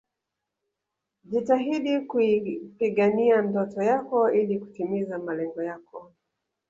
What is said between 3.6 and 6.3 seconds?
yako ili kutimiza malengo yako